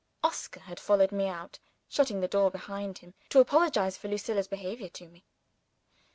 Oscar 0.23 0.61
had 0.61 0.79
followed 0.79 1.11
me 1.11 1.27
out 1.27 1.59
(shutting 1.87 2.21
the 2.21 2.27
door 2.27 2.49
behind 2.49 2.97
him) 3.05 3.13
to 3.29 3.39
apologize 3.39 3.97
for 3.99 4.07
Lucilla's 4.07 4.47
behavior 4.47 4.89
to 4.89 5.07
me. 5.07 5.25